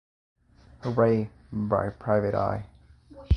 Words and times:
Wray" 0.83 1.29
by 1.53 1.89
"Private 1.89 2.33
Eye". 2.33 2.65